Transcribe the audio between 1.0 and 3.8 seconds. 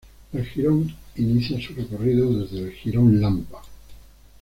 inicia su recorrido desde el Jirón Lampa.